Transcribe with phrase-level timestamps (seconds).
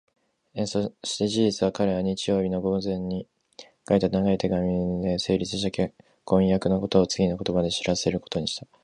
[0.65, 3.27] そして事実、彼はこの日曜日の午前に
[3.87, 5.93] 書いた長い手紙のなかで、成立した
[6.25, 8.65] 婚約のことをつぎのような言葉で知らせてやることにした。